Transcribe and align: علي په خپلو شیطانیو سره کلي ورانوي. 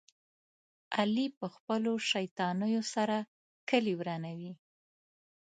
علي 0.97 1.25
په 1.39 1.47
خپلو 1.55 1.91
شیطانیو 2.11 2.81
سره 2.93 3.17
کلي 3.69 3.93
ورانوي. 3.99 4.53